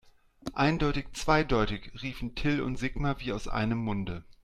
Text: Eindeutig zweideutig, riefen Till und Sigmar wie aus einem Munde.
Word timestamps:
Eindeutig 0.55 1.13
zweideutig, 1.15 1.91
riefen 2.01 2.33
Till 2.33 2.63
und 2.63 2.75
Sigmar 2.79 3.19
wie 3.19 3.33
aus 3.33 3.47
einem 3.47 3.77
Munde. 3.77 4.23